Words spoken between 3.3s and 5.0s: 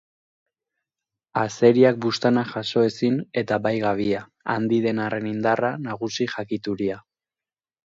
eta bai gabia; handi